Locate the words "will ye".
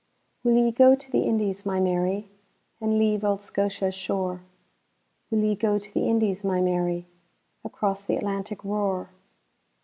0.43-0.71, 5.29-5.53